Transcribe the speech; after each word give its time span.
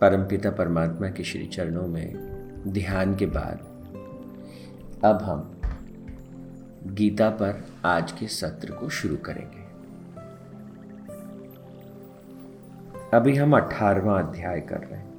परमपिता 0.00 0.50
परमात्मा 0.50 1.08
के 1.08 1.24
श्री 1.24 1.46
चरणों 1.46 1.86
में 1.86 2.14
ध्यान 2.68 3.16
के 3.16 3.26
बाद 3.26 3.58
अब 5.04 5.22
हम 5.22 5.60
गीता 6.86 7.30
पर 7.30 7.66
आज 7.84 8.12
के 8.12 8.26
सत्र 8.28 8.72
को 8.72 8.88
शुरू 8.88 9.16
करेंगे। 9.16 9.58
अभी 13.16 13.36
हम 13.36 13.56
अठारवा 13.56 14.20
अध्याय 14.20 14.60
कर 14.60 14.78
रहे 14.78 15.00
हैं। 15.00 15.10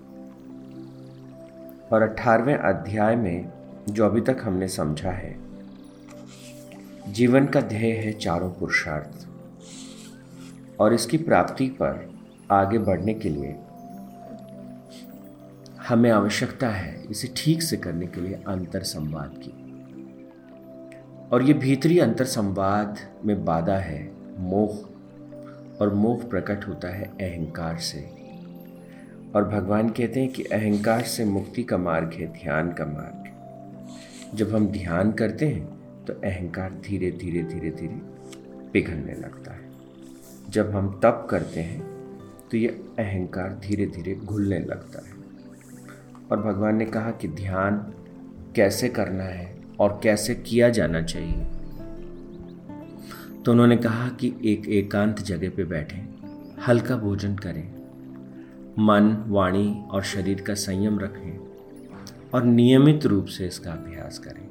और 1.93 2.01
अठारवें 2.01 2.55
अध्याय 2.55 3.15
में 3.15 3.51
जो 3.89 4.05
अभी 4.05 4.21
तक 4.21 4.37
हमने 4.43 4.67
समझा 4.67 5.11
है, 5.11 5.39
जीवन 7.07 7.45
का 7.45 7.61
ध्येय 7.61 7.93
है 7.93 8.13
चारों 8.13 8.51
पुरुषार्थ। 8.51 9.27
और 10.79 10.93
इसकी 10.93 11.17
प्राप्ति 11.17 11.67
पर 11.67 12.11
आगे 12.51 12.77
बढ़ने 12.77 13.13
के 13.13 13.29
लिए 13.29 13.55
हमें 15.91 16.09
आवश्यकता 16.11 16.69
है 16.69 17.03
इसे 17.09 17.29
ठीक 17.37 17.61
से 17.61 17.77
करने 17.77 18.05
के 18.07 18.21
लिए 18.21 18.33
अंतर 18.47 18.83
संवाद 18.83 19.33
की। 19.37 19.51
और 21.31 21.43
ये 21.43 21.53
भीतरी 21.53 21.99
अंतर 21.99 22.25
संवाद 22.25 22.99
में 23.25 23.43
बाधा 23.45 23.75
है, 23.75 24.11
मोह। 24.37 24.77
और 25.81 25.93
मोह 25.93 26.23
प्रकट 26.23 26.67
होता 26.67 26.87
है 26.87 27.03
अहंकार 27.03 27.77
से। 27.77 27.99
और 29.35 29.47
भगवान 29.49 29.89
कहते 29.89 30.19
हैं 30.19 30.29
कि 30.29 30.43
अहंकार 30.43 31.01
से 31.01 31.25
मुक्ति 31.25 31.63
का 31.63 31.77
मार्ग 31.77 32.13
है, 32.13 32.27
ध्यान 32.33 32.71
का 32.71 32.85
मार्ग। 32.85 34.37
जब 34.37 34.55
हम 34.55 34.67
ध्यान 34.67 35.11
करते 35.11 35.47
हैं 35.47 35.65
तो 36.05 36.13
अहंकार 36.13 36.71
धीरे 36.71 37.11
धीरे 37.11 37.41
धीरे 37.43 37.71
धीरे 37.71 37.99
पिघलने 38.69 39.13
लगता 39.13 39.53
है। 39.53 39.69
जब 40.49 40.75
हम 40.75 40.99
तप 41.03 41.27
करते 41.29 41.59
हैं 41.59 41.81
तो 42.51 42.57
ये 42.57 42.67
अहंकार 42.99 43.59
धीरे 43.59 43.85
धीरे 43.85 44.15
घुलने 44.15 44.59
लगता 44.59 44.99
है। 45.07 45.10
और 46.31 46.41
भगवान 46.41 46.75
ने 46.75 46.85
कहा 46.85 47.11
कि 47.11 47.27
ध्यान 47.27 47.77
कैसे 48.55 48.89
करना 48.89 49.23
है 49.23 49.61
और 49.79 49.99
कैसे 50.03 50.35
किया 50.35 50.69
जाना 50.69 51.01
चाहिए। 51.01 51.45
तो 53.45 53.51
उन्होंने 53.51 53.77
कहा 53.77 54.09
कि 54.09 54.33
एक 54.45 54.67
एकांत 54.67 55.19
जगह 55.19 55.49
पे 55.49 55.63
बैठें, 55.63 56.01
हल्का 56.67 56.95
भोजन 56.95 57.35
करें, 57.35 57.73
मन, 58.79 59.25
वाणी 59.27 59.83
और 59.91 60.03
शरीर 60.03 60.41
का 60.41 60.53
संयम 60.53 60.99
रखें 60.99 61.39
और 62.33 62.43
नियमित 62.43 63.05
रूप 63.05 63.25
से 63.25 63.47
इसका 63.47 63.71
अभ्यास 63.71 64.19
करें, 64.19 64.47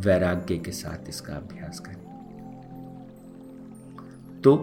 वैराग्य 0.00 0.58
के 0.58 0.70
साथ 0.70 1.08
इसका 1.08 1.32
अभ्यास 1.32 1.78
करें। 1.78 1.98
तो 4.44 4.54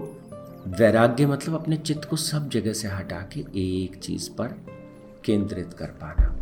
वैराग्य 0.68 1.26
मतलब 1.26 1.56
अपने 1.56 1.78
चित्त 1.78 2.06
को 2.06 2.16
सब 2.16 2.50
जगह 2.50 2.74
से 2.74 2.88
हटा 2.88 3.20
के 3.34 3.40
एक 3.40 3.96
चीज़ 3.96 4.30
पर 4.32 4.56
केंद्रित 5.28 5.74
कर 5.74 5.86
पाना। 5.86 6.34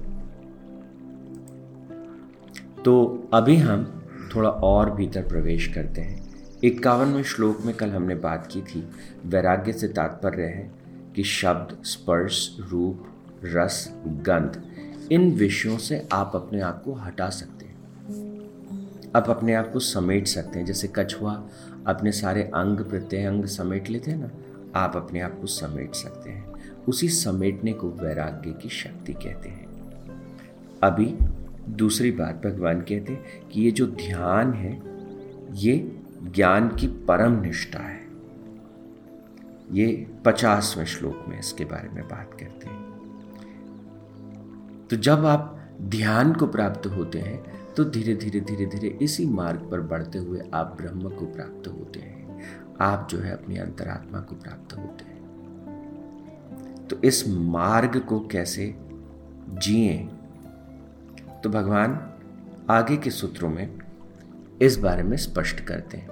तो 2.85 3.23
अभी 3.33 3.57
हम 3.57 4.03
थोड़ा 4.35 4.49
और 4.49 4.91
भीतर 4.91 5.21
प्रवेश 5.21 5.67
करते 5.67 6.01
हैं। 6.01 6.35
इक्यावनवें 6.63 7.23
श्लोक 7.23 7.61
में 7.61 7.75
कल 7.75 7.89
हमने 7.89 8.15
बात 8.15 8.49
की 8.51 8.61
थी, 8.61 8.89
वैराग्य 9.25 9.73
से 9.73 9.87
तात्पर्य 9.87 10.43
है 10.43 10.71
कि 11.15 11.23
शब्द, 11.23 11.83
स्पर्श, 11.83 12.57
रूप, 12.59 13.07
रस, 13.45 13.93
गंध, 14.07 14.63
इन 15.11 15.31
विषयों 15.31 15.77
से 15.77 16.07
आप 16.11 16.31
अपने 16.35 16.61
आप 16.61 16.83
को 16.83 16.93
हटा 16.93 17.29
सकते 17.29 17.65
हैं। 17.65 17.75
आप 19.15 19.29
अपने 19.29 19.53
आप 19.53 19.71
को 19.71 19.79
समेट 19.79 20.27
सकते 20.27 20.59
हैं। 20.59 20.65
जैसे 20.65 20.93
कछुआ 20.95 21.47
अपने 21.87 22.11
सारे 22.11 22.43
अंग 22.43 22.77
प्रत्यंग 22.79 23.45
समेट 23.45 23.89
लेते 23.89 24.11
हैं 24.11 24.17
ना, 24.17 24.31
आप 24.79 24.95
अपने 24.95 25.21
आप 25.21 25.39
को 25.41 25.47
समेट 25.47 25.95
सकते 25.95 26.29
हैं। 26.29 26.54
उसी 26.87 27.09
समेटने 27.09 27.73
को 27.73 27.89
वैराग्य 27.89 28.51
की 28.51 28.69
शक्ति 28.69 29.13
कहते 29.13 29.49
हैं। 29.49 29.65
अभी 30.83 31.15
दूसरी 31.69 32.11
बात 32.11 32.41
भगवान 32.45 32.81
कहते 32.81 33.13
हैं 33.13 33.47
कि 33.47 33.61
ये 33.61 33.71
जो 33.71 33.87
ध्यान 33.87 34.53
है, 34.53 34.81
ये 35.53 35.99
ज्ञान 36.23 36.69
की 36.69 36.87
परम 36.87 37.41
निष्ठा 37.41 37.79
है। 37.79 38.03
ये 39.71 40.07
पचासवें 40.25 40.85
श्लोक 40.85 41.25
में 41.27 41.39
इसके 41.39 41.65
बारे 41.65 41.89
में 41.89 42.03
बात 42.03 42.33
करते 42.39 42.67
हैं। 42.67 42.83
तो 44.89 44.95
जब 44.95 45.25
आप 45.25 45.51
ध्यान 45.81 46.33
को 46.33 46.47
प्राप्त 46.47 46.87
होते 46.87 47.19
हैं 47.19 47.43
तो 47.73 47.83
धीरे 47.83 48.15
धीरे 48.15 48.39
धीरे 48.39 48.65
धीरे 48.65 48.97
इसी 49.01 49.25
मार्ग 49.25 49.59
पर 49.71 49.81
बढ़ते 49.81 50.17
हुए 50.17 50.43
आप 50.53 50.77
ब्रह्म 50.81 51.09
को 51.09 51.25
प्राप्त 51.25 51.67
होते 51.67 51.99
हैं। 51.99 52.41
आप 52.81 53.07
जो 53.11 53.19
है 53.19 53.31
अपनी 53.31 53.57
अंतरात्मा 53.57 54.19
को 54.19 54.35
प्राप्त 54.35 54.77
होते 54.77 55.05
हैं। 55.05 55.14
तो 56.89 57.01
इस 57.03 57.27
मार्ग 57.27 57.99
को 57.99 58.19
कैसे 58.19 58.75
जिए? 59.49 60.09
तो 61.43 61.49
भगवान 61.49 62.13
आगे 62.69 62.97
के 62.97 63.09
सूत्रों 63.09 63.49
में 63.49 63.79
इस 64.61 64.77
बारे 64.77 65.03
में 65.03 65.17
स्पष्ट 65.17 65.59
करते 65.59 65.97
हैं। 65.97 66.07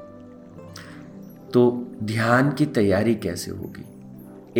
तो 1.53 1.87
ध्यान 2.03 2.51
की 2.51 2.65
तैयारी 2.65 3.15
कैसे 3.15 3.51
होगी? 3.51 3.85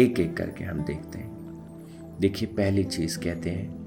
एक 0.01 0.19
एक 0.19 0.38
करके 0.38 0.63
हम 0.63 0.79
देखते 0.79 1.18
हैं। 1.18 1.34
देखिए, 2.19 2.47
पहली 2.47 2.84
चीज़ 2.84 3.19
कहते 3.19 3.50
हैं 3.50 3.84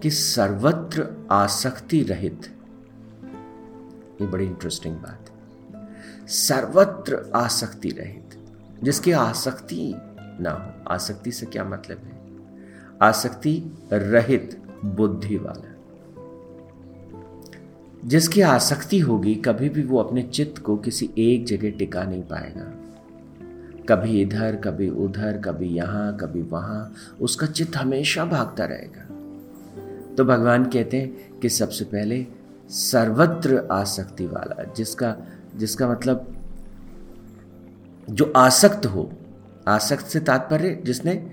कि 0.00 0.10
सर्वत्र 0.10 1.28
आसक्ति 1.30 2.02
रहित। 2.02 2.56
ये 4.20 4.26
बड़ी 4.26 4.46
इंटरेस्टिंग 4.46 4.96
बात 4.96 5.30
है। 5.30 5.38
सर्वत्र 6.26 7.32
आसक्ति 7.34 7.88
रहित, 7.88 8.44
जिसकी 8.84 9.12
आसक्ति 9.12 9.94
ना 10.40 10.50
हो। 10.50 10.94
आसक्ति 10.94 11.32
से 11.32 11.46
क्या 11.46 11.64
मतलब 11.64 11.98
है? 11.98 12.18
आसक्ति 13.02 13.78
रहित 13.92 14.62
बुद्धि 14.84 15.36
वाला। 15.36 15.74
जिसकी 18.04 18.40
आसक्ति 18.40 18.98
होगी, 18.98 19.34
कभी 19.34 19.68
भी 19.68 19.82
वो 19.82 19.98
अपने 19.98 20.22
चित्त 20.22 20.62
को 20.62 20.76
किसी 20.76 21.10
एक 21.18 21.46
जगह 21.46 21.70
टिका 21.70 22.04
नहीं 22.04 22.22
पाएगा। 22.22 22.74
कभी 23.88 24.22
इधर, 24.22 24.56
कभी 24.56 24.88
उधर, 24.88 25.38
कभी 25.38 25.68
यहाँ, 25.68 26.16
कभी 26.16 26.42
वहाँ, 26.42 26.92
उसका 27.20 27.46
चित्त 27.46 27.76
हमेशा 27.76 28.24
भागता 28.24 28.64
रहेगा। 28.64 29.02
तो 30.14 30.24
भगवान 30.24 30.64
कहते 30.64 30.96
हैं 30.96 31.38
कि 31.40 31.48
सबसे 31.48 31.84
पहले 31.84 32.26
सर्वत्र 32.68 33.68
आसक्ति 33.72 34.26
वाला, 34.26 34.64
जिसका 34.76 35.16
जिसका 35.56 35.90
मतलब 35.90 36.34
जो 38.10 38.32
आसक्त 38.36 38.86
हो 38.86 39.12
आसक्त 39.68 40.06
से 40.06 40.20
तात्पर्य 40.20 40.82
जिसने, 40.84 41.30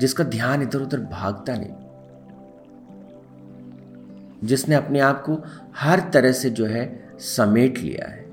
जिसका 0.00 0.24
ध्यान 0.24 0.62
इधर 0.62 0.78
उधर 0.78 1.00
भागता 1.00 1.54
नहीं। 1.56 1.88
जिसने 4.44 4.74
अपने 4.74 5.00
आप 5.00 5.22
को 5.22 5.42
हर 5.76 6.10
तरह 6.12 6.32
से 6.32 6.50
जो 6.50 6.66
है 6.66 7.08
समेट 7.18 7.78
लिया 7.78 8.10
है। 8.10 8.28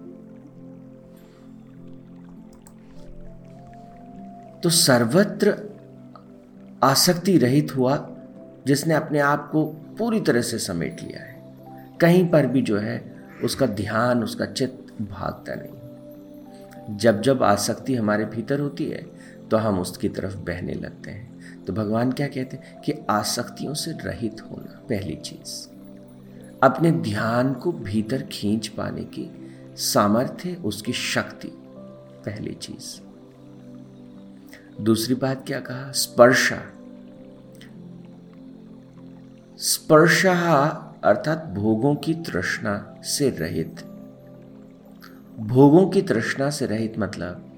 तो 4.61 4.69
सर्वत्र 4.69 5.75
आसक्ति 6.83 7.37
रहित 7.37 7.75
हुआ, 7.75 8.09
जिसने 8.67 8.93
अपने 8.93 9.19
आप 9.19 9.51
को 9.51 9.65
पूरी 9.65 10.21
तरह 10.21 10.41
से 10.41 10.59
समेट 10.59 11.01
लिया 11.03 11.21
है। 11.21 11.55
कहीं 12.01 12.29
पर 12.29 12.45
भी 12.45 12.61
जो 12.61 12.77
है 12.77 13.15
उसका 13.43 13.65
ध्यान, 13.65 14.23
उसका 14.23 14.45
चित्त 14.45 15.01
भागता 15.01 15.53
नहीं। 15.55 16.97
जब 16.97 17.21
जब 17.21 17.43
आसक्ति 17.43 17.95
हमारे 17.95 18.25
भीतर 18.25 18.59
होती 18.59 18.85
है 18.85 19.14
तो 19.51 19.57
हम 19.57 19.79
उसकी 19.79 20.09
तरफ़ 20.09 20.35
बहने 20.35 20.73
लगते 20.73 21.11
हैं। 21.11 21.35
तो 21.65 21.73
भगवान 21.73 22.11
क्या 22.11 22.27
कहते 22.27 22.57
हैं 22.57 22.81
कि 22.81 22.93
आसक्तियों 23.09 23.73
से 23.73 23.91
रहित 23.91 24.41
होना 24.41 24.81
पहली 24.89 25.15
चीज़। 25.15 25.67
अपने 26.63 26.91
ध्यान 26.91 27.53
को 27.53 27.71
भीतर 27.71 28.21
खींच 28.21 28.67
पाने 28.67 29.03
की 29.03 29.51
सामर्थ्य 29.75 30.61
उसकी 30.65 30.93
शक्ति, 30.93 31.51
पहली 32.25 32.53
चीज़। 32.53 33.05
दूसरी 34.83 35.15
बात 35.15 35.47
क्या 35.47 35.59
कहा? 35.59 35.91
स्पर्शा। 35.91 36.61
स्पर्शा 39.57 40.61
अर्थात 41.03 41.45
भोगों 41.45 41.95
की 41.95 42.13
तृष्णा 42.13 42.95
से 43.03 43.29
रहित। 43.29 43.75
भोगों 45.39 45.89
की 45.89 46.01
तृष्णा 46.01 46.49
से 46.49 46.65
रहित 46.65 46.99
मतलब 46.99 47.54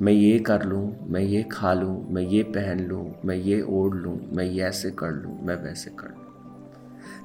मैं 0.00 0.12
ये 0.12 0.38
कर 0.38 0.62
लूँ, 0.62 1.08
मैं 1.08 1.20
ये 1.20 1.42
खा 1.42 1.72
लूँ, 1.72 2.10
मैं 2.10 2.22
ये 2.22 2.42
पहन 2.42 2.80
लूँ, 2.80 3.14
मैं 3.24 3.36
ये 3.36 3.62
ओढ़ 3.62 3.94
लूँ, 3.94 4.20
मैं 4.32 4.44
ये 4.44 4.62
ऐसे 4.62 4.90
कर 4.90 5.10
लूँ, 5.10 5.42
मैं 5.42 5.56
वैसे 5.56 5.90
कर 5.90 6.08
लूँ। 6.08 6.24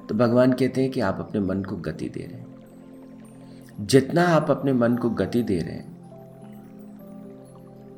तो 0.06 0.14
भगवान 0.14 0.52
कहते 0.52 0.82
हैं 0.82 0.90
कि 0.90 1.00
आप 1.00 1.16
अपने 1.20 1.40
मन 1.40 1.62
को 1.62 1.76
गति 1.76 2.08
दे 2.08 2.20
रहे 2.20 2.40
हैं। 2.40 2.50
जितना 3.86 4.22
आप 4.22 4.50
अपने 4.50 4.72
मन 4.72 4.96
को 4.96 5.10
गति 5.10 5.42
दे 5.42 5.58
रहे 5.58 5.72
हैं, 5.72 6.00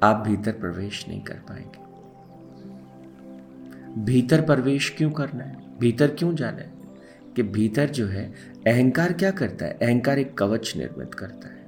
आप 0.02 0.16
भीतर 0.16 0.52
प्रवेश 0.52 1.08
नहीं 1.08 1.22
कर 1.22 1.34
पाएँगे। 1.34 1.82
भीतर 4.00 4.40
प्रवेश 4.40 4.94
क्यों 4.96 5.10
करना 5.10 5.44
है? 5.44 5.78
भीतर 5.78 6.06
क्यों 6.06 6.34
जाना 6.34 6.58
है? 6.58 6.72
कि 7.36 7.42
भीतर 7.42 7.88
जो 7.88 8.06
है, 8.06 8.32
अहंकार 8.66 9.12
क्या 9.12 9.30
करता 9.30 9.64
है? 9.64 9.72
अहंकार 9.72 10.18
एक 10.18 10.38
कवच 10.38 10.74
निर्मित 10.76 11.14
करता 11.14 11.48
है। 11.48 11.62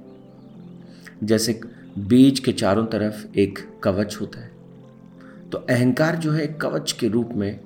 जैसे 1.23 1.61
बीज 1.97 2.39
के 2.39 2.51
चारों 2.51 2.85
तरफ़ 2.85 3.37
एक 3.37 3.59
कवच 3.83 4.17
होता 4.21 4.39
है। 4.39 4.51
तो 5.51 5.57
अहंकार 5.57 6.15
जो 6.15 6.31
है 6.31 6.43
एक 6.43 6.61
कवच 6.61 6.91
के 6.91 7.07
रूप 7.07 7.29
में 7.33 7.59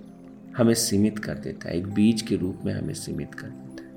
हमें 0.57 0.73
सीमित 0.73 1.19
कर 1.19 1.33
देता 1.33 1.69
है, 1.69 1.77
एक 1.77 1.87
बीज 1.87 2.21
के 2.21 2.35
रूप 2.35 2.57
में 2.65 2.73
हमें 2.73 2.93
सीमित 2.93 3.35
कर 3.35 3.47
देता 3.47 3.83
है। 3.83 3.89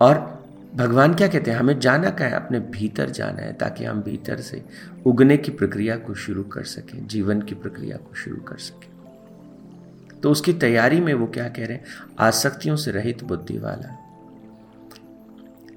और 0.00 0.42
भगवान 0.74 1.14
क्या 1.14 1.28
कहते 1.28 1.50
हैं? 1.50 1.58
हमें 1.58 1.80
जाना 1.80 2.10
क्या 2.10 2.26
है? 2.26 2.32
अपने 2.32 2.60
भीतर 2.60 3.10
जाना 3.10 3.40
है, 3.42 3.52
ताकि 3.52 3.84
हम 3.84 4.02
भीतर 4.02 4.40
से 4.40 4.64
उगने 5.06 5.36
की 5.36 5.50
प्रक्रिया 5.50 5.96
को 5.96 6.14
शुरू 6.14 6.42
कर 6.42 6.62
सकें, 6.62 7.06
जीवन 7.06 7.42
की 7.42 7.54
प्रक्रिया 7.54 7.96
को 7.96 8.14
शुरू 8.14 8.36
कर 8.36 8.56
सकें। 8.56 8.92
तो 10.20 10.30
उसकी 10.30 10.52
तैयारी 10.52 11.00
में 11.00 11.14
वो 11.14 11.26
क्या 11.26 11.48
कह 11.48 11.66
रहे 11.66 11.76
हैं? 11.76 11.84
आसक्तियों 12.18 12.76
से 12.76 12.90
रहित 12.90 13.24
बुद्धि 13.24 13.58
वाला 13.58 13.98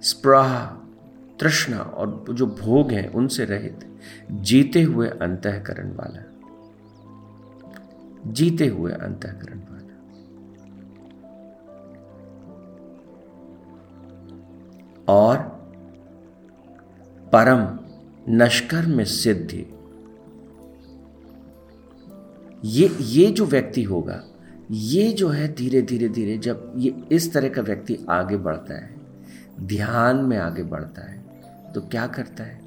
स्प्रहा 0.03 0.81
तृष्णा 1.39 1.79
और 1.79 2.25
जो 2.33 2.47
भोग 2.47 2.91
हैं 2.91 3.11
उनसे 3.11 3.45
रहित 3.45 3.97
जीते 4.31 4.81
हुए 4.81 5.07
अंतकरण 5.07 5.95
वाला। 5.95 6.31
जीते 8.31 8.67
हुए 8.67 8.91
अंतकरण 8.91 9.59
वाला। 9.59 9.75
और 15.07 15.37
परम 17.33 17.79
नष्कर 18.29 18.85
में 18.85 19.05
सिद्धि। 19.05 19.65
ये 22.65 22.97
ये 23.01 23.31
जो 23.31 23.45
व्यक्ति 23.45 23.83
होगा, 23.83 24.23
ये 24.71 25.11
जो 25.11 25.29
है 25.29 25.53
धीरे 25.53 25.81
धीरे 25.81 26.09
धीरे 26.09 26.37
जब 26.37 26.73
ये 26.77 27.03
इस 27.11 27.33
तरह 27.33 27.49
का 27.49 27.61
व्यक्ति 27.61 28.05
आगे 28.09 28.37
बढ़ता 28.37 28.73
है, 28.73 28.95
ध्यान 29.61 30.17
में 30.17 30.37
आगे 30.37 30.63
बढ़ता 30.63 31.11
है 31.11 31.24
तो 31.75 31.81
क्या 31.81 32.07
करता 32.07 32.43
है? 32.43 32.61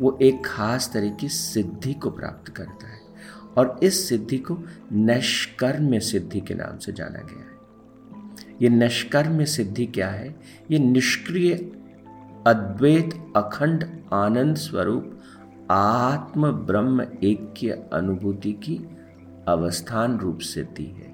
वो 0.00 0.18
एक 0.22 0.46
खास 0.46 0.90
तरह 0.94 1.10
की 1.10 1.28
सिद्धि 1.28 1.94
को 1.94 2.10
प्राप्त 2.10 2.52
करता 2.52 2.88
है 2.88 3.00
और 3.56 3.80
इस 3.82 4.08
सिद्धि 4.08 4.38
को 4.38 4.58
नष्कर्म 4.92 5.98
सिद्धि 5.98 6.40
के 6.40 6.54
नाम 6.54 6.78
से 6.78 6.92
जाना 6.92 7.18
गया 7.18 7.38
है। 7.38 7.60
ये 8.62 8.68
नष्कर्म 8.68 9.44
सिद्धि 9.44 9.86
क्या 9.86 10.08
है? 10.08 10.40
ये 10.70 10.78
निष्क्रिय, 10.78 11.54
अद्वैत, 12.46 13.32
अखंड, 13.36 14.04
आनंद 14.12 14.56
स्वरूप, 14.56 15.20
आत्म 15.70 16.52
ब्रह्म 16.52 17.00
ऐक्य 17.02 17.88
अनुभूति 17.92 18.52
की 18.52 18.80
अवस्थान 19.48 20.18
रूप 20.18 20.38
सिद्धि 20.38 20.84
है। 20.84 21.10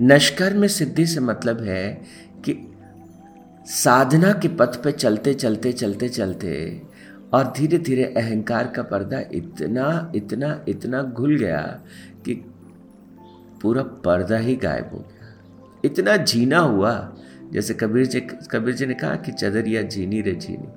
नष्कर 0.00 0.54
में 0.54 0.68
सिद्धि 0.68 1.06
से 1.06 1.20
मतलब 1.20 1.60
है 1.60 2.02
कि 2.48 2.54
साधना 3.66 4.32
के 4.32 4.48
पथ 4.48 4.82
पे 4.82 4.92
चलते 4.92 5.34
चलते 5.34 5.72
चलते 5.72 6.08
चलते 6.08 6.82
और 7.34 7.52
धीरे 7.56 7.78
धीरे 7.78 8.04
अहंकार 8.04 8.66
का 8.66 8.82
पर्दा 8.82 9.20
इतना 9.32 10.12
इतना 10.14 10.64
इतना 10.68 11.02
घुल 11.02 11.36
गया 11.36 11.60
कि 12.24 12.34
पूरा 13.62 13.82
पर्दा 13.82 14.38
ही 14.38 14.56
गायब 14.56 14.90
हो 14.92 14.98
गया। 14.98 15.34
इतना 15.84 16.16
जीना 16.16 16.58
हुआ, 16.58 17.16
जैसे 17.52 17.74
कबीर 17.74 18.06
जी 18.06 18.20
कबीर 18.50 18.74
जी 18.74 18.86
ने 18.86 18.94
कहा 18.94 19.16
कि 19.16 19.32
चदरिया 19.32 19.82
जीनी 19.82 20.20
रे 20.20 20.32
जीनी। 20.32 20.68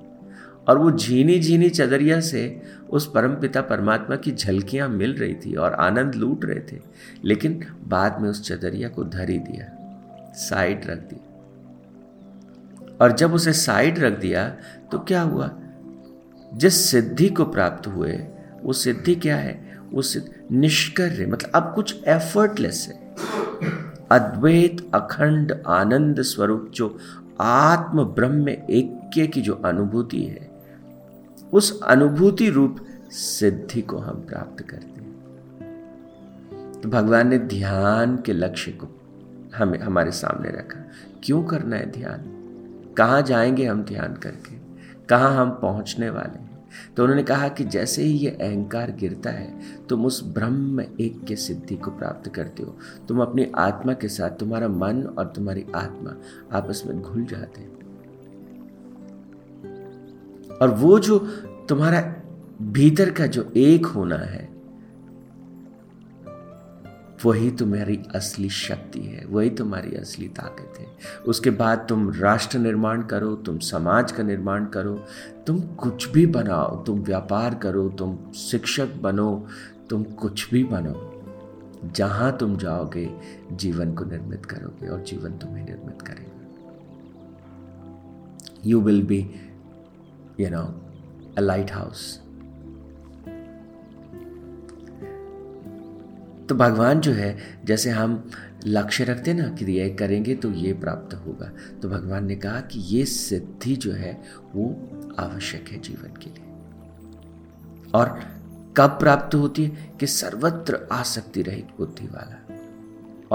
और 0.68 0.78
वो 0.78 0.90
झीनी 0.90 1.38
झीनी 1.40 1.68
चदरिया 1.70 2.20
से 2.20 2.62
उस 2.90 3.10
परम 3.10 3.34
पिता 3.34 3.60
परमात्मा 3.60 4.16
की 4.16 4.32
झलकियाँ 4.32 4.88
मिल 4.88 5.14
रही 5.14 5.34
थी 5.34 5.54
और 5.54 5.74
आनंद 5.74 6.14
लूट 6.14 6.44
रहे 6.44 6.60
थे, 6.72 6.80
लेकिन 7.24 7.64
बाद 7.88 8.20
में 8.20 8.28
उस 8.28 8.42
चदरिया 8.42 8.88
को 8.88 9.04
धर 9.04 9.30
ही 9.30 9.38
दिया, 9.38 9.66
साइड 10.34 10.86
रख 10.86 10.98
दिया 10.98 11.29
और 13.00 13.12
जब 13.12 13.34
उसे 13.34 13.52
साइड 13.52 13.98
रख 13.98 14.18
दिया 14.18 14.56
तो 14.92 14.98
क्या 14.98 15.22
हुआ? 15.22 15.50
जिस 16.54 16.90
सिद्धि 16.90 17.28
को 17.28 17.44
प्राप्त 17.44 17.86
हुए, 17.86 18.12
वो 18.62 18.72
सिद्धि 18.72 19.14
क्या 19.14 19.36
है? 19.36 19.80
वो 19.92 20.02
निष्कर्य 20.52 21.26
मतलब 21.26 21.50
अब 21.54 21.72
कुछ 21.74 22.04
एफर्टलेस 22.06 22.86
है। 22.88 23.14
अद्वैत, 24.10 24.90
अखंड, 24.94 25.62
आनंद 25.66 26.22
स्वरूप 26.22 26.70
जो 26.74 26.98
आत्म 27.40 28.04
ब्रह्म 28.04 28.48
ऐक्य 28.48 29.26
की 29.26 29.42
जो 29.42 29.54
अनुभूति 29.54 30.22
है, 30.22 30.50
उस 31.52 31.82
अनुभूति 31.82 32.50
रूप 32.50 32.86
सिद्धि 33.10 33.82
को 33.82 33.98
हम 33.98 34.14
प्राप्त 34.14 34.62
करते 34.62 35.00
हैं। 35.00 35.10
तो 36.82 36.88
भगवान 36.88 37.28
ने 37.28 37.38
ध्यान 37.38 38.16
के 38.16 38.32
लक्ष्य 38.32 38.72
को 38.72 38.88
हमें, 39.56 39.78
हमारे 39.78 40.10
सामने 40.10 40.48
रखा। 40.48 40.90
क्यों 41.24 41.44
करना 41.44 41.76
है 41.76 41.90
ध्यान? 41.90 42.39
कहाँ 42.96 43.22
जाएँगे 43.22 43.66
हम 43.66 43.82
ध्यान 43.82 44.14
करके? 44.14 44.54
कहाँ 45.08 45.36
हम 45.36 45.50
पहुँचने 45.50 46.10
वाले 46.10 46.38
हैं? 46.38 46.50
तो 46.96 47.02
उन्होंने 47.02 47.22
कहा 47.22 47.48
कि 47.48 47.64
जैसे 47.64 48.02
ही 48.02 48.18
ये 48.18 48.30
अहंकार 48.30 48.90
गिरता 48.90 49.30
है, 49.30 49.60
तुम 49.88 50.06
उस 50.06 50.32
ब्रह्म 50.32 50.80
एक 50.80 51.24
के 51.24 51.36
सिद्धि 51.36 51.76
को 51.76 51.90
प्राप्त 51.90 52.30
करते 52.34 52.62
हो। 52.62 52.76
तुम 53.08 53.22
अपनी 53.22 53.52
आत्मा 53.56 53.92
के 53.92 54.08
साथ, 54.08 54.30
तुम्हारा 54.30 54.68
मन 54.68 55.02
और 55.02 55.26
तुम्हारी 55.26 55.66
आत्मा 55.74 56.16
आपस 56.58 56.82
में 56.86 57.02
घुल 57.02 57.24
जाते 57.24 57.60
हैं। 57.60 57.80
और 60.62 60.70
वो 60.70 60.98
जो 60.98 61.18
तुम्हारा 61.68 62.14
भीतर 62.62 63.10
का 63.10 63.26
जो 63.26 63.52
एक 63.56 63.86
होना 63.86 64.16
है 64.16 64.49
वही 67.24 67.50
तुम्हारी 67.50 67.98
असली 68.14 68.50
शक्ति 68.50 69.00
है, 69.00 69.24
वही 69.26 69.50
तुम्हारी 69.50 69.96
असली 69.96 70.28
ताकत 70.28 70.78
है। 70.80 70.86
उसके 71.28 71.50
बाद 71.50 71.86
तुम 71.88 72.10
राष्ट्र 72.10 72.58
निर्माण 72.58 73.02
करो, 73.02 73.34
तुम 73.36 73.58
समाज 73.58 74.12
का 74.12 74.22
निर्माण 74.22 74.66
करो, 74.66 75.04
तुम 75.46 75.60
कुछ 75.60 76.08
भी 76.08 76.26
बनाओ, 76.26 76.84
तुम 76.84 77.00
व्यापार 77.00 77.54
करो, 77.54 77.88
तुम 77.88 78.32
शिक्षक 78.32 78.94
बनो, 78.94 79.46
तुम 79.90 80.02
कुछ 80.02 80.50
भी 80.50 80.64
बनो, 80.64 81.22
जहाँ 81.94 82.36
तुम 82.36 82.56
जाओगे, 82.56 83.10
जीवन 83.52 83.94
को 83.94 84.04
निर्मित 84.04 84.46
करोगे 84.46 84.88
और 84.88 85.00
जीवन 85.00 85.32
तुम्हें 85.32 85.64
निर्मित 85.64 86.02
करेगा। 86.02 86.36
You 88.66 88.80
will 88.80 89.02
be 89.02 89.30
you 90.40 90.50
know 90.50 90.62
a 91.38 91.40
lighthouse 91.72 92.19
तो 96.50 96.54
भगवान 96.54 97.00
जो 97.00 97.12
है, 97.12 97.38
जैसे 97.64 97.90
हम 97.90 98.30
लक्ष्य 98.66 99.04
रखते 99.04 99.34
ना 99.34 99.48
कि 99.48 99.64
ये 99.64 99.90
करेंगे 99.90 100.34
तो 100.34 100.50
ये 100.50 100.72
प्राप्त 100.72 101.14
होगा। 101.14 101.52
तो 101.82 101.88
भगवान 101.88 102.26
ने 102.26 102.36
कहा 102.36 102.60
कि 102.60 102.80
ये 102.80 103.04
सिद्धि 103.04 103.76
जो 103.76 103.92
है, 103.92 104.22
वो 104.54 104.88
आवश्यक 105.18 105.68
है 105.68 105.80
जीवन 105.80 106.08
के 106.08 106.30
लिए। 106.30 106.44
और 107.94 108.20
कब 108.76 108.90
प्राप्त 108.90 109.34
होती 109.34 109.64
है 109.64 109.92
कि 110.00 110.06
सर्वत्र 110.06 110.88
आसक्ति 110.92 111.42
रहित 111.42 111.68
बुद्धि 111.78 112.06
वाला 112.06 112.58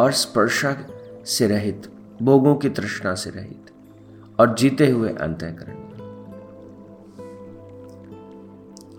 और 0.01 0.11
स्पर्शा 0.11 0.77
से 1.25 1.47
रहित, 1.47 1.91
भोगों 2.21 2.55
की 2.55 2.69
तृष्णा 2.69 3.15
से 3.15 3.29
रहित 3.29 3.65
और 4.39 4.55
जीते 4.55 4.89
हुए 4.89 5.09
अंतःकरण। 5.09 5.84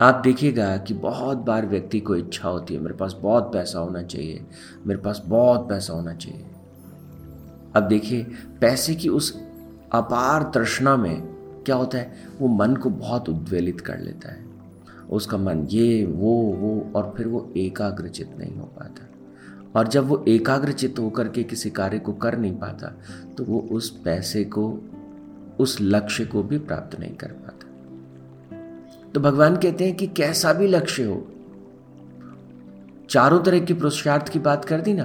आप 0.01 0.21
देखिएगा 0.25 0.77
कि 0.77 0.95
बहुत 0.95 1.39
बार 1.39 1.67
व्यक्ति 1.67 2.01
को 2.01 2.17
इच्छा 2.17 2.49
होती 2.49 2.75
है, 2.75 2.81
मेरे 2.81 2.95
पास 2.95 3.17
बहुत 3.23 3.53
पैसा 3.53 3.79
होना 3.79 4.03
चाहिए, 4.03 4.47
मेरे 4.87 5.01
पास 5.01 5.23
बहुत 5.27 5.69
पैसा 5.69 5.93
होना 5.93 6.15
चाहिए। 6.15 6.47
अब 7.77 7.83
देखिए, 7.83 8.27
पैसे 8.61 8.95
की 8.95 9.09
उस 9.09 9.43
अपार 9.93 10.43
तृष्णा 10.43 10.97
में 10.97 11.23
क्या 11.67 11.77
होता 11.77 11.99
है? 11.99 12.13
वो 12.41 12.49
मन 12.49 12.77
को 12.77 12.91
बहुत 12.91 13.29
उद्वेलित 13.29 13.81
कर 13.81 13.99
लेता 13.99 14.33
है। 14.33 14.45
उसका 15.11 15.39
मन 15.39 15.59
ये, 15.59 16.07
वो 16.07 16.43
वो, 16.43 16.93
और 16.97 17.15
फिर 17.17 17.29
वो 17.29 17.53
एकाग्रचित 17.57 18.37
नहीं 18.39 18.57
हो 18.57 18.67
पाता। 18.67 19.07
और 19.81 19.89
जब 19.89 20.07
वो 20.07 20.25
एकाग्रचित 20.29 20.99
होकर 20.99 21.29
के 21.29 21.43
किसी 21.43 21.71
कार्य 21.71 21.99
को 21.99 22.13
कर 22.13 22.39
नहीं 22.39 22.57
पाता 22.59 22.87
तो 23.37 23.45
वो 23.45 23.69
उस 23.73 23.91
पैसे 24.03 24.45
को, 24.45 24.79
उस 25.61 25.79
लक्ष्य 25.81 26.25
को 26.25 26.43
भी 26.43 26.59
प्राप्त 26.59 27.01
नहीं 27.01 27.15
कर 27.15 27.29
पाता। 27.29 27.56
तो 29.15 29.21
भगवान 29.21 29.57
कहते 29.57 29.87
हैं 29.87 29.97
कि 29.97 30.07
कैसा 30.07 30.53
भी 30.53 30.67
लक्ष्य 30.67 31.05
हो, 31.05 31.27
चारों 33.11 33.41
तरह 33.43 33.61
के 33.61 33.75
पुरुषार्थ 33.75 34.29
की 34.29 34.39
बात 34.39 34.65
कर 34.65 34.81
दी 34.81 34.93
ना 34.93 35.05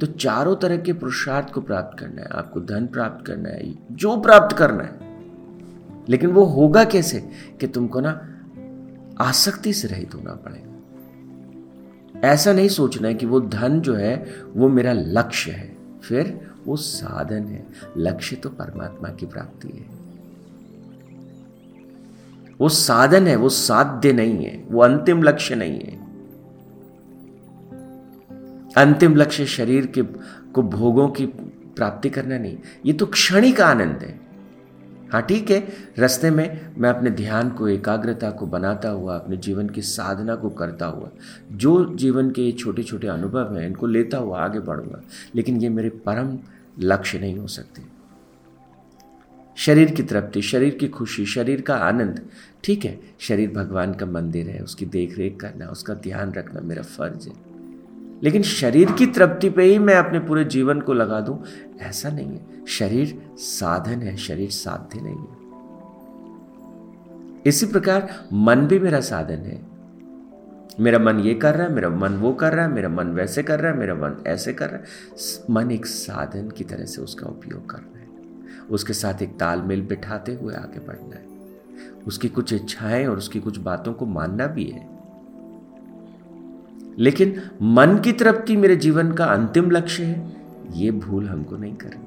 तो 0.00 0.06
चारों 0.06 0.56
तरह 0.56 0.76
के 0.76 0.92
पुरुषार्थ 0.92 1.52
को 1.52 1.60
प्राप्त 1.60 1.98
करना 1.98 2.22
है, 2.22 2.28
आपको 2.32 2.60
धन 2.60 2.86
प्राप्त 2.86 3.26
करना 3.26 3.48
है, 3.48 3.74
जो 3.92 4.16
प्राप्त 4.16 4.56
करना 4.56 4.84
है। 4.84 5.10
लेकिन 6.08 6.30
वो 6.30 6.44
होगा 6.44 6.84
कैसे 6.84 7.20
कि 7.60 7.66
तुमको 7.66 8.00
ना 8.00 8.26
आसक्ति 9.20 9.72
से 9.72 9.88
रहित 9.88 10.14
होना 10.14 10.34
पड़ेगा। 10.34 10.66
ऐसा 12.28 12.52
नहीं 12.52 12.68
सोचना 12.68 13.08
है 13.08 13.14
कि 13.14 13.26
वो 13.26 13.40
धन 13.40 13.80
जो 13.80 13.94
है, 13.94 14.34
वो 14.54 14.68
मेरा 14.68 14.92
लक्ष्य 14.92 15.50
है, 15.50 15.76
फिर 16.02 16.50
वो 16.66 16.76
साधन 16.76 17.44
है। 17.44 17.66
लक्ष्य 17.96 18.36
तो 18.36 18.48
परमात्मा 18.48 19.08
की 19.08 19.26
प्राप्ति 19.26 19.68
है। 19.68 19.99
वो 22.60 22.68
साधन 22.68 23.26
है, 23.26 23.36
वो 23.36 23.48
साध्य 23.48 24.12
नहीं 24.12 24.44
है, 24.44 24.64
वो 24.70 24.82
अंतिम 24.82 25.22
लक्ष्य 25.22 25.54
नहीं 25.54 25.80
है। 25.80 26.00
अंतिम 28.76 29.16
लक्ष्य 29.16 29.46
शरीर 29.46 29.86
के, 29.86 30.02
को 30.52 30.62
भोगों 30.62 31.08
की 31.08 31.26
प्राप्ति 31.76 32.10
करना 32.10 32.38
नहीं। 32.38 32.58
ये 32.86 32.92
तो 32.92 33.06
क्षणिक 33.06 33.60
आनंद 33.60 33.98
है। 34.02 34.20
हाँ 35.12 35.22
ठीक 35.22 35.50
है, 35.50 35.68
रास्ते 35.98 36.30
में 36.30 36.74
मैं 36.78 36.90
अपने 36.90 37.10
ध्यान 37.10 37.50
को, 37.50 37.68
एकाग्रता 37.68 38.30
को 38.30 38.46
बनाता 38.46 38.88
हुआ, 38.88 39.14
अपने 39.14 39.36
जीवन 39.36 39.68
की 39.68 39.82
साधना 39.82 40.34
को 40.34 40.50
करता 40.50 40.86
हुआ, 40.86 41.10
जो 41.52 41.94
जीवन 41.94 42.30
के 42.30 42.52
छोटे 42.52 42.82
छोटे 42.82 43.08
अनुभव 43.08 43.56
हैं, 43.56 43.66
इनको 43.66 43.86
लेता 43.86 44.18
हुआ 44.18 44.40
आगे 44.40 44.60
बढ़ूँगा। 44.60 45.00
लेकिन 45.34 45.56
ये 45.62 45.68
मेरे 45.68 45.88
परम 45.88 46.38
लक्ष्य 46.78 47.18
नहीं 47.18 47.38
हो 47.38 47.46
सकते। 47.46 48.00
शरीर 49.56 49.90
की 49.90 50.02
तृप्ति, 50.02 50.42
शरीर 50.42 50.74
की 50.74 50.88
खुशी, 50.88 51.26
शरीर 51.26 51.60
का 51.60 51.74
आनंद 51.74 52.20
ठीक 52.64 52.84
है, 52.84 53.00
शरीर 53.18 53.50
भगवान 53.50 53.94
का 53.94 54.06
मंदिर 54.06 54.48
है, 54.48 54.60
उसकी 54.60 54.86
देख 54.86 55.18
रेख 55.18 55.36
करना, 55.40 55.66
उसका 55.66 55.94
ध्यान 55.94 56.32
रखना 56.32 56.60
मेरा 56.60 56.82
फ़र्ज़ 56.82 57.28
है। 57.28 57.34
लेकिन 58.22 58.42
शरीर 58.42 58.92
की 58.92 59.06
तृप्ति 59.06 59.50
पे 59.50 59.64
ही 59.64 59.78
मैं 59.78 59.94
अपने 59.94 60.20
पूरे 60.20 60.44
जीवन 60.44 60.80
को 60.80 60.92
लगा 60.92 61.20
दूँ, 61.20 61.44
ऐसा 61.80 62.08
नहीं 62.08 62.26
है। 62.26 62.66
शरीर 62.66 63.22
साधन 63.36 64.02
है, 64.02 64.16
शरीर 64.16 64.50
साध्य 64.50 65.00
नहीं 65.02 65.16
है। 65.16 65.40
इसी 67.46 67.66
प्रकार 67.66 68.28
मन 68.32 68.66
भी 68.66 68.78
मेरा 68.78 69.00
साधन 69.00 69.34
है। 69.34 69.70
मेरा 70.80 70.98
मन 70.98 71.20
ये 71.20 71.34
कर 71.34 71.54
रहा 71.54 71.66
है, 71.66 71.72
मेरा 71.72 71.88
मन 71.88 72.12
वो 72.12 72.32
कर 72.32 72.52
रहा 72.52 72.66
है, 72.66 72.72
मेरा 72.72 72.88
मन 72.88 73.06
वैसे 73.06 73.42
कर 73.42 73.60
रहा 73.60 73.72
है, 73.72 73.78
मेरा 73.78 73.94
मन 73.94 74.24
ऐसे 74.26 74.52
कर 74.52 74.70
रहा 74.70 74.76
है। 74.76 74.84
मन 75.50 75.70
एक 75.70 75.86
साधन 75.86 76.48
की 76.48 76.64
तरह 76.64 76.84
से 76.84 77.02
उसका 77.02 77.26
उपयोग 77.26 77.70
कर 77.70 77.78
करना 77.78 77.98
है। 77.98 78.08
उसके 78.70 78.92
साथ 78.92 79.22
एक 79.22 79.38
तालमेल 79.38 79.82
बिठाते 79.82 80.34
हुए 80.34 80.54
आगे 80.54 80.78
बढ़ना 80.78 81.16
है। 81.16 81.39
उसकी 82.06 82.28
कुछ 82.28 82.52
इच्छाएँ 82.52 83.06
और 83.06 83.18
उसकी 83.18 83.40
कुछ 83.40 83.58
बातों 83.58 83.92
को 83.92 84.06
मानना 84.06 84.46
भी 84.46 84.64
है। 84.64 85.00
लेकिन 86.98 87.42
मन 87.62 87.98
की 87.98 88.12
तृप्ति 88.12 88.56
मेरे 88.56 88.76
जीवन 88.76 89.12
का 89.12 89.24
अंतिम 89.24 89.70
लक्ष्य 89.70 90.04
है, 90.04 90.36
ये 90.72 90.90
भूल 90.90 91.28
हमको 91.28 91.56
नहीं 91.56 91.74
करनी। 91.74 92.06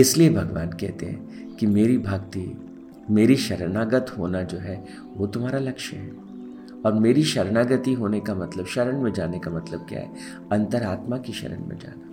इसलिए 0.00 0.30
भगवान 0.30 0.68
कहते 0.68 1.06
हैं 1.06 1.50
कि 1.56 1.66
मेरी 1.66 1.98
भक्ति, 1.98 2.68
मेरी 3.10 3.36
शरणागत 3.36 4.14
होना 4.18 4.42
जो 4.42 4.58
है, 4.58 4.84
वो 5.16 5.26
तुम्हारा 5.26 5.58
लक्ष्य 5.58 5.96
है। 5.96 6.12
और 6.86 6.92
मेरी 6.92 7.22
शरणागति 7.22 7.92
होने 7.92 8.20
का 8.20 8.34
मतलब 8.34 8.66
शरण 8.66 9.02
में 9.02 9.12
जाने 9.12 9.38
का 9.38 9.50
मतलब 9.50 9.86
क्या 9.88 10.00
है? 10.00 10.12
अंतरात्मा 10.52 11.18
की 11.18 11.32
शरण 11.32 11.66
में 11.66 11.78
जाना। 11.78 12.09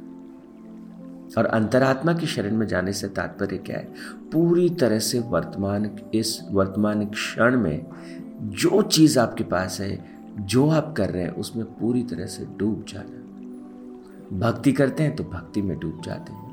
और 1.38 1.46
अंतरात्मा 1.46 2.14
की 2.14 2.28
शरण 2.28 2.56
में 2.56 2.68
जाने 2.68 2.94
से 2.94 3.08
तात्पर्य 3.08 3.58
क्या 3.58 3.78
है? 3.78 3.88
पूरी 4.34 4.70
तरह 4.70 5.00
से 5.00 5.20
वर्तमान 5.20 5.90
इस 6.14 6.40
वर्तमान 6.52 7.06
क्षण 7.06 7.58
में 7.58 7.86
जो 8.42 8.82
चीज़ 8.82 9.20
आपके 9.20 9.44
पास 9.44 9.80
है, 9.82 10.06
जो 10.40 10.70
आप 10.70 10.94
कर 10.98 11.10
रहे 11.10 11.24
हैं, 11.24 11.32
उसमें 11.32 11.66
पूरी 11.66 12.04
तरह 12.04 12.26
से 12.26 12.46
डूब 12.58 12.86
जाना। 12.88 13.24
भक्ति 14.40 14.72
करते 14.72 15.04
हैं 15.04 15.16
तो 15.16 15.24
भक्ति 15.24 15.62
में 15.62 15.80
डूब 15.80 16.02
जाते 16.06 16.34
हैं। 16.34 16.48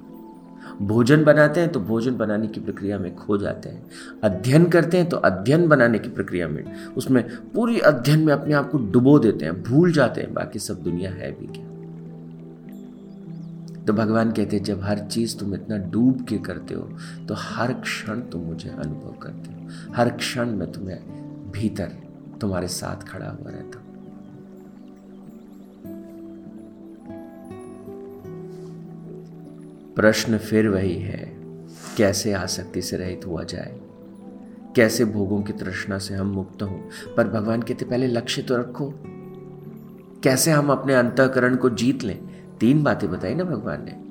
भोजन 0.83 1.25
बनाते 1.25 1.61
हैं 1.61 1.73
तो 1.73 1.81
भोजन 1.81 2.17
बनाने 2.17 2.47
की 2.47 2.61
प्रक्रिया 2.61 2.99
में 2.99 3.15
खो 3.17 3.39
जाते 3.39 3.69
हैं। 3.69 3.87
अध्ययन 4.25 4.65
करते 4.65 4.97
हैं 4.97 5.09
तो 5.09 5.17
अध्ययन 5.17 5.69
बनाने 5.69 5.99
की 5.99 6.09
प्रक्रिया 6.09 6.49
में, 6.49 6.65
उसमें 6.87 7.25
पूरी 7.55 7.79
अध्ययन 7.79 8.25
में 8.25 8.33
अपने 8.33 8.55
आप 8.55 8.71
को 8.71 8.79
डुबो 8.79 9.19
देते 9.19 9.45
हैं, 9.45 9.63
भूल 9.63 9.93
जाते 9.93 10.21
हैं, 10.21 10.35
बाकी 10.35 10.59
सब 10.59 10.83
दुनिया 10.83 11.11
है 11.11 11.31
भी 11.33 11.47
क्या? 11.47 11.67
तो 13.87 13.93
भगवान 13.93 14.31
कहते 14.33 14.57
हैं, 14.57 14.65
जब 14.65 14.83
हर 14.83 14.99
चीज़ 14.99 15.37
तुम 15.39 15.55
इतना 15.55 15.77
डूब 15.77 16.25
के 16.25 16.39
करते 16.39 16.75
हो 16.75 16.83
तो 17.29 17.35
हर 17.35 17.73
क्षण 17.73 18.21
तुम 18.21 18.41
मुझे 18.41 18.71
अनुभव 18.71 19.19
करते 19.23 19.53
हो। 19.53 19.69
हर 19.95 20.11
क्षण 20.11 20.51
में 20.51 20.73
तुम्हें 20.73 21.01
भीतर 21.51 21.93
तुम्हारे 22.41 22.69
साथ 22.69 23.09
खड़ा 23.09 23.27
हुआ 23.27 23.51
रहता 23.51 23.79
हूँ। 23.79 23.85
प्रश्न 29.95 30.39
फिर 30.39 30.69
वही 30.69 30.95
है, 30.95 31.33
कैसे 31.97 32.33
आसक्ति 32.33 32.83
से 32.83 32.97
रहित 32.97 33.27
हुआ 33.27 33.43
जाए? 33.43 33.81
कैसे 34.77 35.05
भोगों 35.05 35.43
की 35.43 35.53
तृष्णा 35.53 35.99
से 35.99 36.15
हम 36.15 36.27
मुक्त 36.27 36.63
हों? 36.63 37.15
पर 37.17 37.29
भगवान 37.29 37.63
कहते, 37.63 37.85
पहले 37.85 38.07
लक्ष्य 38.07 38.43
तो 38.43 38.57
रखो। 38.57 38.93
कैसे 40.23 40.51
हम 40.51 40.71
अपने 40.71 40.95
अंतकरण 40.95 41.57
को 41.57 41.71
जीत 41.71 42.03
लें? 42.03 42.34
तीन 42.65 42.83
बातें 42.83 43.11
बताई 43.11 43.35
ना 43.35 43.45
भगवान 43.45 43.85
ने। 43.85 44.05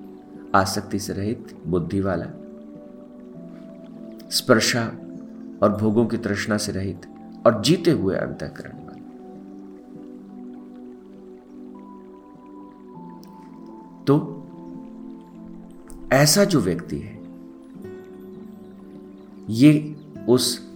आसक्ति 0.55 0.99
से 0.99 1.13
रहित, 1.13 1.57
बुद्धि 1.67 2.01
वाला। 2.01 2.25
स्पर्शा 4.29 4.85
और 5.63 5.77
भोगों 5.81 6.05
की 6.05 6.17
तृष्णा 6.17 6.57
से 6.57 6.71
रहित 6.71 7.01
और 7.45 7.63
जीते 7.63 7.91
हुए 7.91 8.15
अंतकरण 8.15 8.71
वाले। 8.71 9.01
तो 14.03 14.47
ऐसा 16.11 16.43
जो 16.43 16.59
व्यक्ति 16.59 16.97
है, 16.97 17.19
ये 19.49 19.95
उस 20.29 20.73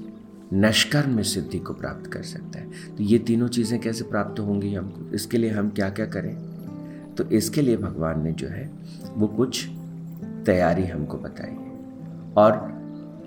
नष्कर्म 0.53 1.09
में 1.09 1.23
सिद्धि 1.23 1.59
को 1.59 1.73
प्राप्त 1.73 2.07
कर 2.07 2.21
सकता 2.21 2.59
है। 2.59 2.95
तो 2.97 3.03
ये 3.03 3.19
तीनों 3.19 3.47
चीज़ें 3.47 3.81
कैसे 3.81 4.03
प्राप्त 4.03 4.39
होंगी 4.39 4.73
हमको? 4.73 5.15
इसके 5.15 5.37
लिए 5.37 5.49
हम 5.49 5.69
क्या 5.69 5.89
क्या 5.89 6.05
करें? 6.05 6.46
तो 7.17 7.23
इसके 7.23 7.61
लिए 7.61 7.77
भगवान 7.77 8.23
ने 8.23 8.31
जो 8.31 8.47
है, 8.47 8.69
वो 9.09 9.27
कुछ 9.27 9.67
तैयारी 10.45 10.85
हमको 10.85 11.17
बताई 11.17 11.51
है। 11.51 11.67
और 12.37 12.77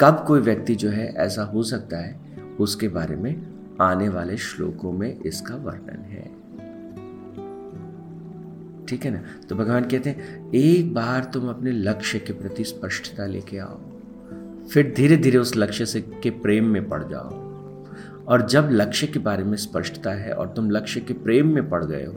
कब 0.00 0.24
कोई 0.26 0.40
व्यक्ति 0.40 0.74
जो 0.74 0.90
है, 0.90 1.14
ऐसा 1.14 1.42
हो 1.42 1.62
सकता 1.62 1.96
है, 1.96 2.20
उसके 2.60 2.88
बारे 2.88 3.16
में 3.16 3.46
आने 3.80 4.08
वाले 4.08 4.36
श्लोकों 4.36 4.92
में 4.92 5.20
इसका 5.20 5.54
वर्णन 5.54 6.00
है। 6.00 6.40
ठीक 8.86 9.04
है 9.04 9.10
ना? 9.10 9.22
तो 9.48 9.56
भगवान 9.56 9.84
कहते 9.84 10.10
हैं, 10.10 10.50
एक 10.50 10.94
बार 10.94 11.24
तुम 11.24 11.48
अपने 11.48 11.72
लक्ष्य 11.72 12.18
के 12.18 12.32
प्रति 12.32 12.64
स्पष्टता 12.64 13.26
लेके 13.26 13.58
आओ। 13.58 13.80
फिर 14.72 14.94
धीरे 14.96 15.16
धीरे 15.16 15.38
उस 15.38 15.56
लक्ष्य 15.56 15.86
से 15.86 16.00
के 16.00 16.30
प्रेम 16.30 16.64
में 16.64 16.88
पड़ 16.88 17.04
जाओ। 17.04 17.39
और 18.28 18.46
जब 18.48 18.68
लक्ष्य 18.70 19.06
के 19.06 19.18
बारे 19.18 19.44
में 19.44 19.56
स्पष्टता 19.56 20.10
है 20.10 20.32
और 20.32 20.48
तुम 20.48 20.70
लक्ष्य 20.70 21.00
के 21.00 21.14
प्रेम 21.14 21.54
में 21.54 21.68
पड़ 21.70 21.84
गए 21.84 22.04
हो 22.04 22.12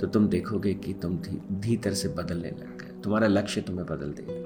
तो 0.00 0.06
तुम 0.06 0.28
देखोगे 0.28 0.74
कि 0.74 0.92
तुम 0.92 1.16
भीतर 1.60 1.92
से 1.92 2.08
बदलने 2.08 2.50
लग 2.50 2.78
गए। 2.78 3.00
तुम्हारा 3.02 3.26
लक्ष्य 3.26 3.60
तुम्हें 3.60 3.86
बदल 3.86 4.12
देगा 4.12 4.42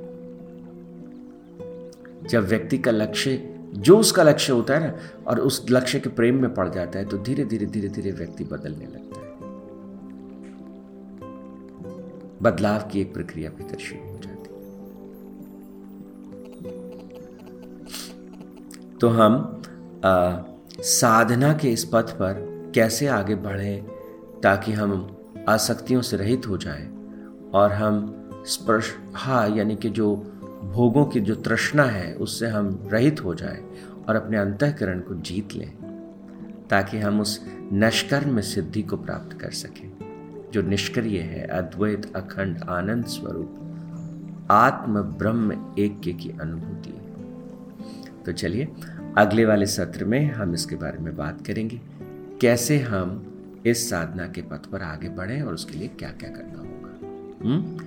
जब 2.28 2.44
व्यक्ति 2.44 2.78
का 2.78 2.90
लक्ष्य 2.90 3.54
जो 3.74 3.98
उसका 3.98 4.22
लक्ष्य 4.22 4.52
होता 4.52 4.74
है 4.74 4.86
ना 4.86 4.98
और 5.26 5.40
उस 5.40 5.66
लक्ष्य 5.70 6.00
के 6.00 6.10
प्रेम 6.10 6.40
में 6.42 6.54
पड़ 6.54 6.68
जाता 6.68 6.98
है 6.98 7.04
तो 7.04 7.18
धीरे 7.18 7.44
धीरे 7.44 7.66
धीरे 7.66 7.88
धीरे 7.88 8.10
व्यक्ति 8.10 8.44
बदलने 8.44 8.86
लगता 8.86 9.20
है। 9.20 9.26
बदलाव 12.42 12.88
की 12.88 13.00
एक 13.00 13.14
प्रक्रिया 13.14 13.50
भीतर 13.50 13.78
शुरू 13.78 14.10
हो 14.10 14.18
जाती 14.18 14.50
है। 14.50 14.58
तो 18.98 19.08
हम 19.08 19.62
आ, 20.04 20.36
साधना 20.80 21.52
के 21.52 21.68
इस 21.68 21.84
पथ 21.84 22.10
पर 22.10 22.62
कैसे 22.74 23.06
आगे 23.06 23.34
बढ़ें 23.34 23.86
ताकि 24.42 24.72
हम 24.72 25.16
आसक्तियों 25.48 26.02
से 26.02 26.16
रहित 26.16 26.42
हो 26.48 26.58
जाएँ 26.58 26.86
और 27.54 27.72
हम 27.72 28.14
स्पर्श 28.46 28.94
हा 29.14 29.46
यानी 29.46 29.76
कि 29.76 29.90
जो 29.90 30.16
भोगों 30.64 31.04
की 31.04 31.20
जो 31.20 31.34
तृष्णा 31.34 31.82
है 31.82 32.14
उससे 32.14 32.46
हम 32.46 32.88
रहित 32.92 33.24
हो 33.24 33.34
जाए 33.34 33.62
और 34.08 34.16
अपने 34.16 34.38
अंतकरण 34.38 35.00
को 35.00 35.14
जीत 35.14 35.54
लें 35.54 35.72
ताकि 36.70 36.98
हम 36.98 37.20
उस 37.20 37.44
नष्कर्म 37.72 38.34
में 38.34 38.42
सिद्धि 38.42 38.82
को 38.82 38.96
प्राप्त 38.96 39.40
कर 39.40 39.50
सकें, 39.50 39.90
जो 40.52 40.62
निष्क्रिय 40.62 41.20
है, 41.20 41.46
अद्वैत, 41.46 42.16
अखंड, 42.16 42.58
आनंद 42.68 43.04
स्वरूप, 43.04 43.58
आत्म 44.50 45.02
ब्रह्म, 45.02 45.74
एक 45.78 46.00
की 46.00 46.38
अनुभूति। 46.40 46.90
है 46.90 47.08
तो 48.22 48.32
चलिए 48.32 48.68
अगले 49.18 49.44
वाले 49.44 49.66
सत्र 49.66 50.04
में 50.04 50.32
हम 50.32 50.54
इसके 50.54 50.76
बारे 50.76 50.98
में 50.98 51.16
बात 51.16 51.46
करेंगे। 51.46 51.80
कैसे 52.40 52.78
हम 52.78 53.34
इस 53.66 53.90
साधना 53.90 54.28
के 54.28 54.42
पथ 54.42 54.66
पर 54.66 54.82
आगे 54.82 55.08
बढ़ें 55.08 55.42
और 55.42 55.54
उसके 55.54 55.78
लिए 55.78 55.88
क्या 55.88 56.10
क्या 56.10 56.30
करना 56.30 56.58
होगा। 56.58 56.98
हुँ? 57.44 57.78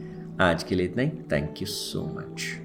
आज 0.42 0.64
के 0.64 0.76
लिए 0.76 0.86
इतना 0.86 1.04
ही। 1.04 1.10
Thank 1.10 1.62
you 1.62 1.68
so 1.68 2.16
much 2.20 2.61